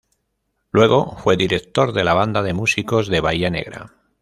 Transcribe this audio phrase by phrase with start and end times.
[0.71, 3.93] Luego fue director de la Banda de Músicos de Bahía Negra.